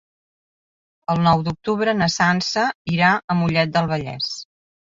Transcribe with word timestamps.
El 1.15 1.19
nou 1.27 1.43
d'octubre 1.49 1.95
na 1.99 2.09
Sança 2.15 2.65
irà 2.97 3.13
a 3.35 3.39
Mollet 3.43 3.75
del 3.77 3.93
Vallès. 3.93 4.35